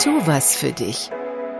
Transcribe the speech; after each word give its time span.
Tu 0.00 0.10
was 0.26 0.54
für 0.54 0.70
dich. 0.70 1.10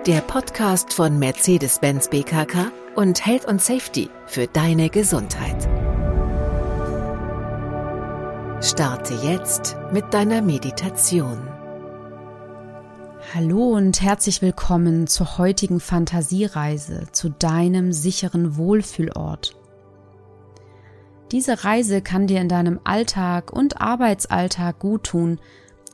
Der 0.06 0.20
Podcast 0.20 0.92
von 0.92 1.18
Mercedes-Benz 1.18 2.06
BKK 2.06 2.70
und 2.94 3.26
Health 3.26 3.46
und 3.46 3.60
Safety 3.60 4.10
für 4.26 4.46
deine 4.46 4.90
Gesundheit. 4.90 5.68
Starte 8.62 9.14
jetzt 9.14 9.76
mit 9.92 10.14
deiner 10.14 10.40
Meditation. 10.40 11.48
Hallo 13.34 13.70
und 13.70 14.00
herzlich 14.02 14.40
willkommen 14.40 15.08
zur 15.08 15.38
heutigen 15.38 15.80
Fantasiereise 15.80 17.08
zu 17.10 17.30
deinem 17.30 17.92
sicheren 17.92 18.56
Wohlfühlort. 18.56 19.56
Diese 21.32 21.64
Reise 21.64 22.02
kann 22.02 22.28
dir 22.28 22.40
in 22.40 22.48
deinem 22.48 22.78
Alltag 22.84 23.52
und 23.52 23.80
Arbeitsalltag 23.80 24.78
gut 24.78 25.02
tun, 25.02 25.40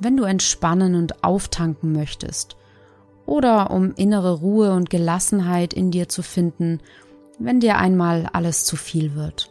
wenn 0.00 0.16
du 0.16 0.24
entspannen 0.24 0.94
und 0.94 1.24
auftanken 1.24 1.92
möchtest 1.92 2.56
oder 3.26 3.70
um 3.70 3.92
innere 3.96 4.32
Ruhe 4.32 4.72
und 4.72 4.90
Gelassenheit 4.90 5.72
in 5.72 5.90
dir 5.90 6.08
zu 6.08 6.22
finden, 6.22 6.80
wenn 7.38 7.60
dir 7.60 7.78
einmal 7.78 8.28
alles 8.32 8.64
zu 8.64 8.76
viel 8.76 9.14
wird. 9.14 9.50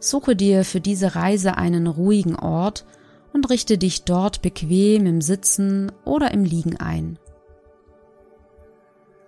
Suche 0.00 0.34
dir 0.34 0.64
für 0.64 0.80
diese 0.80 1.14
Reise 1.14 1.56
einen 1.56 1.86
ruhigen 1.86 2.34
Ort 2.34 2.84
und 3.32 3.48
richte 3.50 3.78
dich 3.78 4.04
dort 4.04 4.42
bequem 4.42 5.06
im 5.06 5.20
Sitzen 5.20 5.92
oder 6.04 6.32
im 6.32 6.44
Liegen 6.44 6.76
ein. 6.78 7.18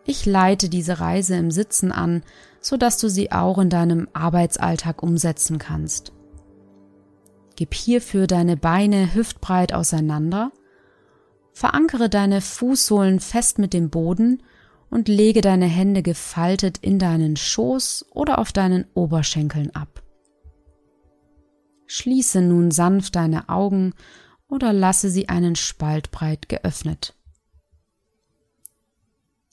Ich 0.04 0.26
leite 0.26 0.68
diese 0.68 1.00
Reise 1.00 1.36
im 1.36 1.50
Sitzen 1.50 1.90
an, 1.90 2.22
so 2.60 2.76
dass 2.76 2.98
du 2.98 3.08
sie 3.08 3.32
auch 3.32 3.58
in 3.58 3.70
deinem 3.70 4.08
Arbeitsalltag 4.12 5.02
umsetzen 5.02 5.58
kannst. 5.58 6.13
Gib 7.56 7.74
hierfür 7.74 8.26
deine 8.26 8.56
Beine 8.56 9.14
hüftbreit 9.14 9.72
auseinander, 9.72 10.52
verankere 11.52 12.08
deine 12.08 12.40
Fußsohlen 12.40 13.20
fest 13.20 13.58
mit 13.58 13.72
dem 13.72 13.90
Boden 13.90 14.42
und 14.90 15.08
lege 15.08 15.40
deine 15.40 15.66
Hände 15.66 16.02
gefaltet 16.02 16.78
in 16.78 16.98
deinen 16.98 17.36
Schoß 17.36 18.06
oder 18.10 18.38
auf 18.38 18.52
deinen 18.52 18.86
Oberschenkeln 18.94 19.74
ab. 19.74 20.02
Schließe 21.86 22.42
nun 22.42 22.70
sanft 22.70 23.14
deine 23.14 23.48
Augen 23.48 23.94
oder 24.48 24.72
lasse 24.72 25.10
sie 25.10 25.28
einen 25.28 25.54
Spalt 25.54 26.10
breit 26.10 26.48
geöffnet. 26.48 27.14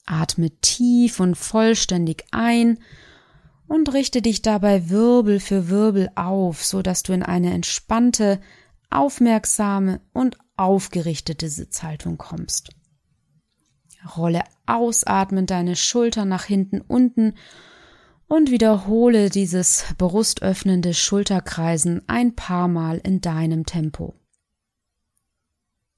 Atme 0.06 0.50
tief 0.62 1.20
und 1.20 1.36
vollständig 1.36 2.26
ein 2.32 2.80
und 3.72 3.94
richte 3.94 4.22
dich 4.22 4.42
dabei 4.42 4.90
Wirbel 4.90 5.40
für 5.40 5.70
Wirbel 5.70 6.12
auf, 6.16 6.66
so 6.66 6.82
dass 6.82 7.04
du 7.04 7.14
in 7.14 7.24
eine 7.24 7.54
entspannte, 7.54 8.42
aufmerksame 8.90 10.02
und 10.12 10.38
aufgerichtete 10.58 11.48
Sitzhaltung 11.48 12.18
kommst. 12.18 12.72
Rolle 14.18 14.44
ausatmend 14.66 15.52
deine 15.52 15.78
Schultern 15.78 16.28
nach 16.28 16.44
hinten 16.44 16.82
unten 16.82 17.36
und 18.28 18.52
wiederhole 18.52 19.30
dieses 19.30 19.86
brustöffnende 19.98 20.94
Schulterkreisen 20.94 22.02
ein 22.08 22.36
paar 22.36 22.68
Mal 22.68 22.98
in 22.98 23.22
deinem 23.22 23.66
Tempo. 23.66 24.16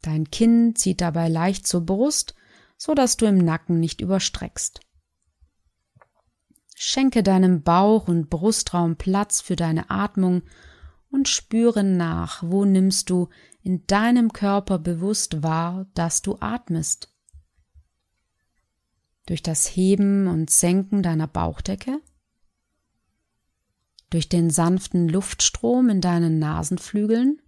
Dein 0.03 0.29
Kinn 0.29 0.75
zieht 0.75 1.01
dabei 1.01 1.27
leicht 1.27 1.65
zur 1.65 1.81
Brust, 1.87 2.35
so 2.77 2.93
dass 2.93 3.17
du 3.17 3.25
im 3.25 3.39
Nacken 3.39 3.79
nicht 3.79 3.99
überstreckst. 3.99 4.81
Schenke 6.85 7.23
deinem 7.23 7.63
Bauch 7.63 8.07
und 8.07 8.29
Brustraum 8.29 8.95
Platz 8.95 9.41
für 9.41 9.55
deine 9.55 9.89
Atmung 9.89 10.43
und 11.09 11.27
spüre 11.27 11.83
nach, 11.83 12.43
wo 12.45 12.65
nimmst 12.65 13.09
du 13.09 13.29
in 13.61 13.85
deinem 13.87 14.33
Körper 14.33 14.79
bewusst 14.79 15.43
wahr, 15.43 15.85
dass 15.93 16.21
du 16.21 16.37
atmest. 16.39 17.13
Durch 19.25 19.41
das 19.41 19.67
Heben 19.67 20.27
und 20.27 20.49
Senken 20.49 21.03
deiner 21.03 21.27
Bauchdecke? 21.27 22.01
durch 24.13 24.29
den 24.29 24.51
sanften 24.51 25.09
Luftstrom 25.09 25.89
in 25.89 25.99
deinen 25.99 26.37
Nasenflügeln? 26.37 27.41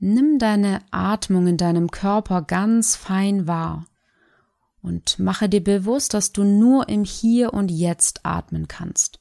Nimm 0.00 0.40
deine 0.40 0.80
Atmung 0.90 1.46
in 1.46 1.56
deinem 1.56 1.88
Körper 1.92 2.42
ganz 2.42 2.96
fein 2.96 3.46
wahr 3.46 3.84
und 4.82 5.18
mache 5.18 5.48
dir 5.48 5.62
bewusst, 5.62 6.14
dass 6.14 6.32
du 6.32 6.44
nur 6.44 6.88
im 6.88 7.04
Hier 7.04 7.52
und 7.52 7.70
Jetzt 7.70 8.24
atmen 8.24 8.68
kannst. 8.68 9.18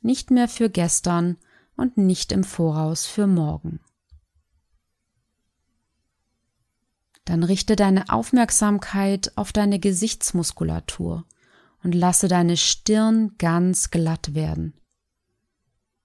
Nicht 0.00 0.30
mehr 0.30 0.48
für 0.48 0.70
gestern 0.70 1.36
und 1.76 1.96
nicht 1.96 2.32
im 2.32 2.44
Voraus 2.44 3.06
für 3.06 3.26
morgen. 3.26 3.80
Dann 7.24 7.42
richte 7.42 7.74
deine 7.76 8.08
Aufmerksamkeit 8.08 9.32
auf 9.36 9.52
deine 9.52 9.78
Gesichtsmuskulatur 9.80 11.24
und 11.82 11.94
lasse 11.94 12.28
deine 12.28 12.56
Stirn 12.56 13.34
ganz 13.38 13.90
glatt 13.90 14.34
werden. 14.34 14.74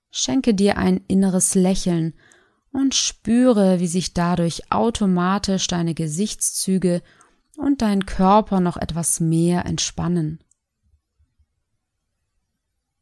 Schenke 0.10 0.54
dir 0.54 0.78
ein 0.78 1.02
inneres 1.08 1.56
Lächeln 1.56 2.16
und 2.72 2.96
spüre, 2.96 3.80
wie 3.80 3.88
sich 3.88 4.14
dadurch 4.14 4.72
automatisch 4.72 5.68
deine 5.68 5.94
Gesichtszüge 5.94 7.02
und 7.62 7.82
dein 7.82 8.06
Körper 8.06 8.60
noch 8.60 8.78
etwas 8.78 9.20
mehr 9.20 9.66
entspannen. 9.66 10.44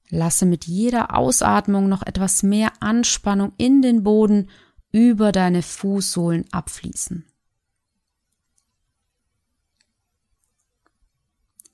Lasse 0.09 0.45
mit 0.45 0.65
jeder 0.65 1.15
Ausatmung 1.15 1.87
noch 1.87 2.03
etwas 2.03 2.43
mehr 2.43 2.73
Anspannung 2.79 3.53
in 3.57 3.81
den 3.81 4.03
Boden 4.03 4.49
über 4.91 5.31
deine 5.31 5.61
Fußsohlen 5.61 6.45
abfließen. 6.51 7.25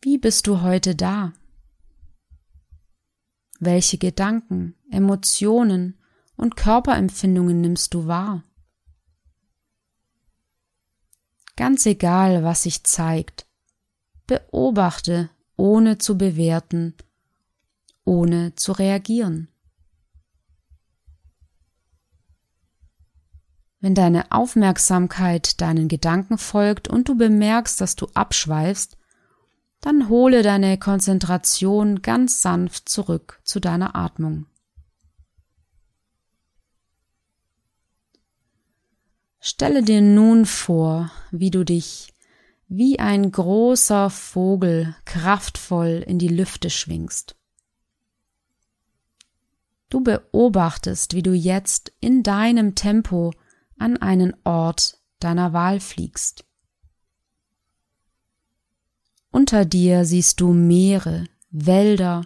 Wie 0.01 0.17
bist 0.17 0.47
du 0.47 0.61
heute 0.61 0.95
da? 0.95 1.33
Welche 3.59 3.97
Gedanken, 3.97 4.75
Emotionen 4.91 5.97
und 6.35 6.55
Körperempfindungen 6.55 7.59
nimmst 7.59 7.93
du 7.93 8.05
wahr? 8.05 8.43
Ganz 11.57 11.85
egal, 11.85 12.43
was 12.43 12.63
sich 12.63 12.83
zeigt, 12.83 13.45
beobachte, 14.27 15.29
ohne 15.55 15.97
zu 15.97 16.17
bewerten, 16.17 16.95
ohne 18.03 18.55
zu 18.55 18.73
reagieren. 18.73 19.47
Wenn 23.79 23.95
deine 23.95 24.31
Aufmerksamkeit 24.31 25.61
deinen 25.61 25.87
Gedanken 25.87 26.37
folgt 26.37 26.87
und 26.87 27.07
du 27.07 27.15
bemerkst, 27.15 27.79
dass 27.79 27.95
du 27.95 28.07
abschweifst, 28.13 28.97
dann 29.79 30.09
hole 30.09 30.41
deine 30.41 30.79
Konzentration 30.79 32.01
ganz 32.01 32.41
sanft 32.41 32.89
zurück 32.89 33.39
zu 33.43 33.59
deiner 33.59 33.95
Atmung. 33.95 34.47
Stelle 39.47 39.83
dir 39.83 40.01
nun 40.01 40.47
vor, 40.47 41.11
wie 41.29 41.51
du 41.51 41.63
dich 41.63 42.11
wie 42.67 42.97
ein 42.97 43.31
großer 43.31 44.09
Vogel 44.09 44.95
kraftvoll 45.05 46.03
in 46.07 46.17
die 46.17 46.29
Lüfte 46.29 46.71
schwingst. 46.71 47.35
Du 49.91 50.01
beobachtest, 50.01 51.13
wie 51.13 51.21
du 51.21 51.33
jetzt 51.33 51.93
in 51.99 52.23
deinem 52.23 52.73
Tempo 52.73 53.33
an 53.77 53.97
einen 53.97 54.33
Ort 54.45 54.97
deiner 55.19 55.53
Wahl 55.53 55.79
fliegst. 55.79 56.43
Unter 59.29 59.63
dir 59.63 60.05
siehst 60.05 60.41
du 60.41 60.53
Meere, 60.53 61.25
Wälder, 61.51 62.25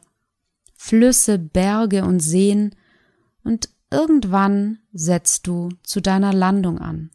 Flüsse, 0.73 1.37
Berge 1.37 2.05
und 2.05 2.21
Seen 2.21 2.77
und 3.43 3.67
irgendwann 3.91 4.79
setzt 4.91 5.47
du 5.47 5.69
zu 5.83 6.01
deiner 6.01 6.33
Landung 6.33 6.79
an, 6.79 7.11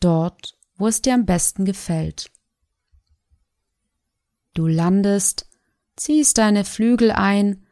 dort, 0.00 0.56
wo 0.76 0.86
es 0.86 1.02
dir 1.02 1.14
am 1.14 1.26
besten 1.26 1.64
gefällt. 1.64 2.30
Du 4.54 4.66
landest, 4.66 5.48
ziehst 5.96 6.38
deine 6.38 6.64
Flügel 6.64 7.10
ein 7.10 7.66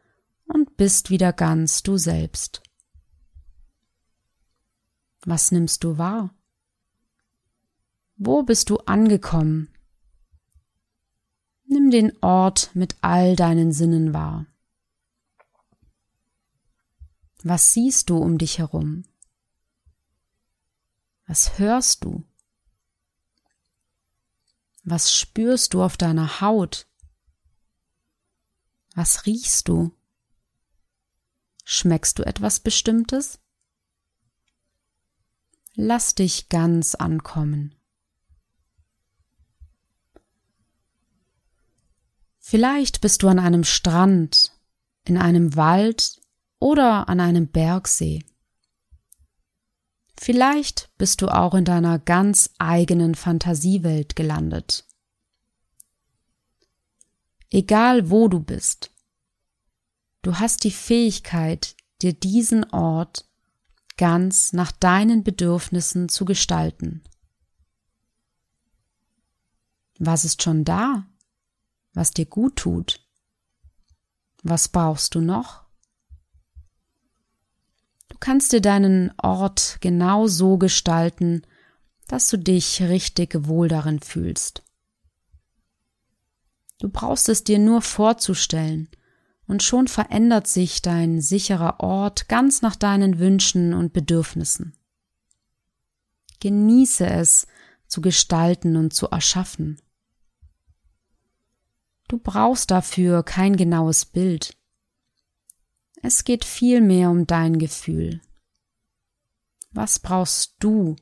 und 0.47 0.77
bist 0.77 1.11
wieder 1.11 1.33
ganz 1.33 1.83
du 1.83 1.97
selbst. 1.97 2.63
Was 5.25 5.51
nimmst 5.51 5.83
du 5.83 5.99
wahr? 5.99 6.35
Wo 8.17 8.43
bist 8.43 8.71
du 8.71 8.79
angekommen 8.79 9.69
Nimm 11.69 11.91
den 11.91 12.13
Ort 12.23 12.71
mit 12.75 12.97
all 13.01 13.35
deinen 13.35 13.73
Sinnen 13.73 14.15
wahr. 14.15 14.47
Was 17.49 17.73
siehst 17.73 18.11
du 18.11 18.19
um 18.19 18.39
dich 18.39 18.59
herum? 18.59 19.05
Was 21.29 21.61
hörst 21.61 22.03
du? 22.03 22.25
Was 24.83 25.15
spürst 25.15 25.73
du 25.73 25.81
auf 25.85 25.97
deiner 25.97 26.41
Haut? 26.41 26.89
Was 28.97 29.27
riechst 29.27 29.69
du? 29.69 29.97
Schmeckst 31.65 32.19
du 32.19 32.25
etwas 32.25 32.59
Bestimmtes? 32.59 33.39
Lass 35.75 36.17
dich 36.17 36.49
ganz 36.49 36.97
ankommen. 36.97 37.77
Vielleicht 42.41 43.01
bist 43.03 43.23
du 43.23 43.29
an 43.29 43.39
einem 43.39 43.63
Strand, 43.63 44.53
in 45.05 45.17
einem 45.17 45.55
Wald 45.55 46.26
oder 46.59 47.09
an 47.09 47.21
einem 47.21 47.49
Bergsee. 47.49 48.25
Vielleicht 50.19 50.91
bist 50.97 51.21
du 51.21 51.29
auch 51.29 51.55
in 51.55 51.65
deiner 51.65 51.99
ganz 51.99 52.51
eigenen 52.59 53.15
Fantasiewelt 53.15 54.17
gelandet. 54.17 54.87
Egal 57.51 58.11
wo 58.11 58.29
du 58.29 58.41
bist, 58.41 58.91
du 60.23 60.39
hast 60.39 60.65
die 60.65 60.71
Fähigkeit, 60.71 61.77
dir 62.03 62.13
diesen 62.13 62.65
Ort 62.73 63.29
ganz 63.97 64.53
nach 64.53 64.73
deinen 64.73 65.23
Bedürfnissen 65.23 66.09
zu 66.09 66.25
gestalten. 66.25 67.05
Was 69.99 70.25
ist 70.25 70.43
schon 70.43 70.65
da, 70.65 71.07
was 71.95 72.11
dir 72.11 72.27
gut 72.27 72.57
tut? 72.57 73.01
Was 74.43 74.69
brauchst 74.69 75.15
du 75.15 75.21
noch? 75.21 75.66
Du 78.17 78.21
kannst 78.21 78.55
dir 78.55 78.63
deinen 78.63 79.13
Ort 79.19 79.77
genau 79.83 80.27
so 80.27 80.57
gestalten, 80.57 81.43
dass 82.09 82.31
du 82.31 82.39
dich 82.39 82.81
richtig 82.81 83.47
wohl 83.47 83.69
darin 83.69 84.01
fühlst. 84.01 84.63
Du 86.79 86.89
brauchst 86.89 87.29
es 87.29 87.45
dir 87.45 87.59
nur 87.59 87.83
vorzustellen, 87.83 88.89
und 89.47 89.63
schon 89.63 89.87
verändert 89.87 90.47
sich 90.47 90.81
dein 90.81 91.21
sicherer 91.21 91.81
Ort 91.81 92.27
ganz 92.27 92.63
nach 92.63 92.75
deinen 92.75 93.19
Wünschen 93.19 93.75
und 93.75 93.93
Bedürfnissen. 93.93 94.75
Genieße 96.41 97.07
es 97.07 97.47
zu 97.87 98.01
gestalten 98.01 98.77
und 98.77 98.95
zu 98.95 99.09
erschaffen. 99.09 99.79
Du 102.09 102.17
brauchst 102.17 102.71
dafür 102.71 103.23
kein 103.25 103.57
genaues 103.57 104.07
Bild. 104.07 104.57
Es 106.03 106.25
geht 106.25 106.45
vielmehr 106.45 107.11
um 107.11 107.27
dein 107.27 107.59
Gefühl. 107.59 108.21
Was 109.73 109.99
brauchst 109.99 110.57
du, 110.61 110.97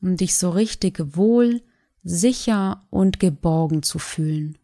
um 0.00 0.16
dich 0.16 0.36
so 0.36 0.50
richtig 0.50 1.16
wohl, 1.16 1.62
sicher 2.02 2.86
und 2.90 3.18
geborgen 3.20 3.82
zu 3.82 3.98
fühlen? 3.98 4.58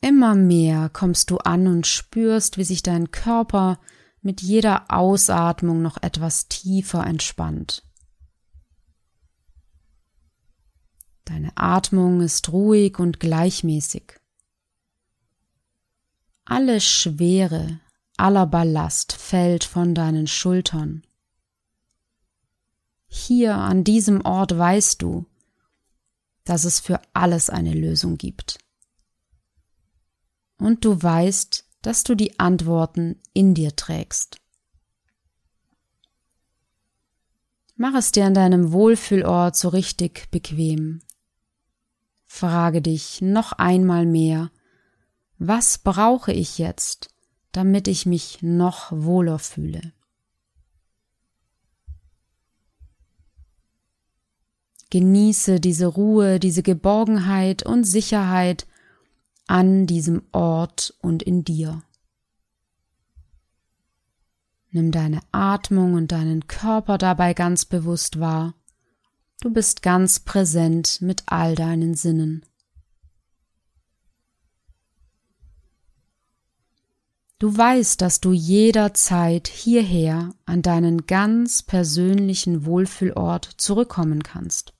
Immer 0.00 0.34
mehr 0.34 0.88
kommst 0.88 1.30
du 1.30 1.38
an 1.38 1.66
und 1.66 1.86
spürst, 1.86 2.56
wie 2.56 2.64
sich 2.64 2.82
dein 2.82 3.10
Körper 3.10 3.80
mit 4.22 4.40
jeder 4.40 4.90
Ausatmung 4.90 5.82
noch 5.82 6.02
etwas 6.02 6.48
tiefer 6.48 7.04
entspannt. 7.04 7.82
Deine 11.24 11.52
Atmung 11.56 12.20
ist 12.20 12.52
ruhig 12.52 12.98
und 12.98 13.20
gleichmäßig. 13.20 14.18
Alle 16.50 16.80
Schwere, 16.80 17.78
aller 18.16 18.46
Ballast 18.46 19.12
fällt 19.12 19.64
von 19.64 19.94
deinen 19.94 20.26
Schultern. 20.26 21.02
Hier 23.06 23.54
an 23.54 23.84
diesem 23.84 24.24
Ort 24.24 24.56
weißt 24.56 25.02
du, 25.02 25.26
dass 26.44 26.64
es 26.64 26.80
für 26.80 27.02
alles 27.12 27.50
eine 27.50 27.74
Lösung 27.74 28.16
gibt 28.16 28.58
und 30.56 30.86
du 30.86 31.02
weißt, 31.02 31.66
dass 31.82 32.02
du 32.02 32.14
die 32.14 32.40
Antworten 32.40 33.20
in 33.34 33.52
dir 33.52 33.76
trägst. 33.76 34.40
Mach 37.76 37.94
es 37.94 38.10
dir 38.10 38.24
an 38.24 38.32
deinem 38.32 38.72
Wohlfühlort 38.72 39.54
so 39.54 39.68
richtig 39.68 40.30
bequem. 40.30 41.02
Frage 42.24 42.80
dich 42.80 43.20
noch 43.20 43.52
einmal 43.52 44.06
mehr, 44.06 44.50
was 45.38 45.78
brauche 45.78 46.32
ich 46.32 46.58
jetzt, 46.58 47.08
damit 47.52 47.88
ich 47.88 48.06
mich 48.06 48.42
noch 48.42 48.90
wohler 48.92 49.38
fühle? 49.38 49.92
Genieße 54.90 55.60
diese 55.60 55.86
Ruhe, 55.86 56.40
diese 56.40 56.62
Geborgenheit 56.62 57.62
und 57.62 57.84
Sicherheit 57.84 58.66
an 59.46 59.86
diesem 59.86 60.22
Ort 60.32 60.94
und 61.00 61.22
in 61.22 61.44
dir. 61.44 61.82
Nimm 64.70 64.92
deine 64.92 65.20
Atmung 65.32 65.94
und 65.94 66.12
deinen 66.12 66.46
Körper 66.46 66.98
dabei 66.98 67.32
ganz 67.32 67.64
bewusst 67.64 68.20
wahr. 68.20 68.54
Du 69.40 69.50
bist 69.52 69.82
ganz 69.82 70.20
präsent 70.20 71.00
mit 71.00 71.22
all 71.26 71.54
deinen 71.54 71.94
Sinnen. 71.94 72.44
Du 77.38 77.56
weißt, 77.56 78.00
dass 78.00 78.20
du 78.20 78.32
jederzeit 78.32 79.46
hierher 79.46 80.34
an 80.44 80.60
deinen 80.60 81.06
ganz 81.06 81.62
persönlichen 81.62 82.64
Wohlfühlort 82.64 83.44
zurückkommen 83.58 84.24
kannst. 84.24 84.74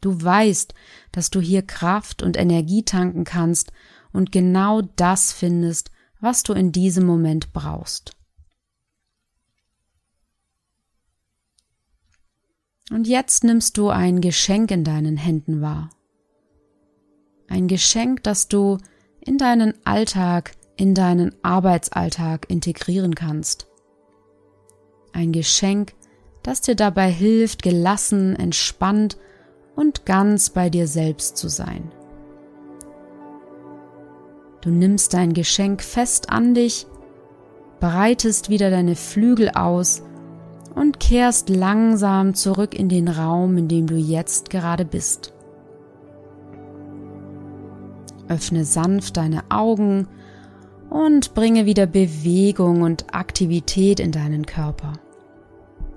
Du 0.00 0.22
weißt, 0.22 0.74
dass 1.10 1.30
du 1.30 1.40
hier 1.40 1.62
Kraft 1.62 2.22
und 2.22 2.36
Energie 2.36 2.84
tanken 2.84 3.24
kannst 3.24 3.72
und 4.12 4.30
genau 4.30 4.82
das 4.82 5.32
findest, 5.32 5.90
was 6.20 6.44
du 6.44 6.52
in 6.52 6.70
diesem 6.70 7.04
Moment 7.04 7.52
brauchst. 7.52 8.16
Und 12.90 13.08
jetzt 13.08 13.42
nimmst 13.42 13.76
du 13.76 13.88
ein 13.88 14.20
Geschenk 14.20 14.70
in 14.70 14.84
deinen 14.84 15.16
Händen 15.16 15.60
wahr. 15.60 15.90
Ein 17.48 17.66
Geschenk, 17.66 18.22
das 18.22 18.46
du 18.48 18.78
in 19.20 19.38
deinen 19.38 19.74
Alltag, 19.84 20.52
in 20.76 20.94
deinen 20.94 21.34
Arbeitsalltag 21.42 22.46
integrieren 22.48 23.14
kannst. 23.14 23.68
Ein 25.12 25.32
Geschenk, 25.32 25.94
das 26.42 26.60
dir 26.60 26.74
dabei 26.74 27.10
hilft, 27.10 27.62
gelassen, 27.62 28.34
entspannt 28.36 29.16
und 29.76 30.06
ganz 30.06 30.50
bei 30.50 30.70
dir 30.70 30.86
selbst 30.86 31.36
zu 31.36 31.48
sein. 31.48 31.92
Du 34.60 34.70
nimmst 34.70 35.12
dein 35.12 35.34
Geschenk 35.34 35.82
fest 35.82 36.30
an 36.30 36.54
dich, 36.54 36.86
breitest 37.80 38.48
wieder 38.48 38.70
deine 38.70 38.94
Flügel 38.94 39.50
aus 39.50 40.02
und 40.74 41.00
kehrst 41.00 41.48
langsam 41.48 42.34
zurück 42.34 42.74
in 42.74 42.88
den 42.88 43.08
Raum, 43.08 43.58
in 43.58 43.68
dem 43.68 43.86
du 43.86 43.96
jetzt 43.96 44.50
gerade 44.50 44.84
bist. 44.84 45.32
Öffne 48.28 48.64
sanft 48.64 49.16
deine 49.16 49.42
Augen 49.50 50.08
und 50.92 51.32
bringe 51.32 51.64
wieder 51.64 51.86
Bewegung 51.86 52.82
und 52.82 53.14
Aktivität 53.14 53.98
in 53.98 54.12
deinen 54.12 54.44
Körper. 54.44 54.92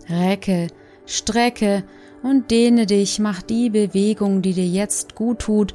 Recke, 0.07 0.67
strecke 1.05 1.83
und 2.23 2.49
dehne 2.49 2.85
dich, 2.85 3.19
mach 3.19 3.41
die 3.41 3.69
Bewegung, 3.69 4.41
die 4.41 4.53
dir 4.53 4.65
jetzt 4.65 5.13
gut 5.13 5.39
tut 5.39 5.73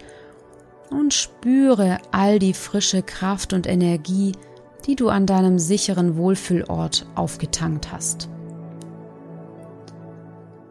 und 0.91 1.13
spüre 1.13 1.99
all 2.13 2.39
die 2.39 2.55
frische 2.55 3.03
Kraft 3.03 3.53
und 3.53 3.67
Energie, 3.67 4.33
die 4.87 4.97
du 4.97 5.11
an 5.11 5.27
deinem 5.27 5.59
sicheren 5.59 6.17
Wohlfühlort 6.17 7.07
aufgetankt 7.15 7.93
hast. 7.93 8.31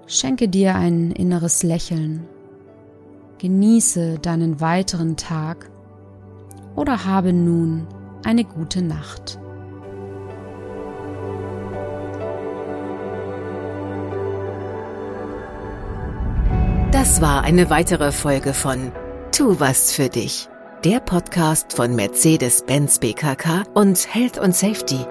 Schenke 0.08 0.50
dir 0.50 0.74
ein 0.74 1.12
inneres 1.12 1.62
Lächeln, 1.62 2.26
genieße 3.38 4.18
deinen 4.18 4.60
weiteren 4.60 5.18
Tag 5.18 5.70
oder 6.76 7.06
habe 7.06 7.32
nun 7.32 7.86
eine 8.24 8.44
gute 8.44 8.82
Nacht. 8.82 9.40
Das 16.92 17.22
war 17.22 17.44
eine 17.44 17.70
weitere 17.70 18.12
Folge 18.12 18.54
von 18.54 18.92
Tu 19.32 19.60
was 19.60 19.94
für 19.94 20.10
dich, 20.10 20.50
der 20.84 21.00
Podcast 21.00 21.74
von 21.74 21.96
Mercedes-Benz 21.96 23.00
BKK 23.00 23.64
und 23.74 24.14
Health 24.14 24.38
und 24.38 24.56
Safety. 24.56 25.06